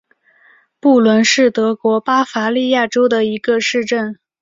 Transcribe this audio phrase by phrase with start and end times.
[0.79, 4.17] 布伦是德国巴伐利亚州的一个市镇。